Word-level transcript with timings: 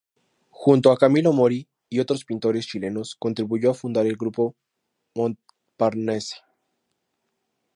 Junto 0.49 0.91
a 0.91 0.97
Camilo 0.97 1.31
Mori 1.31 1.67
y 1.87 1.99
otros 1.99 2.25
pintores 2.25 2.65
chilenos 2.65 3.15
contribuyó 3.19 3.69
a 3.69 3.75
fundar 3.75 4.07
el 4.07 4.17
Grupo 4.17 4.55
Montparnasse. 5.13 6.37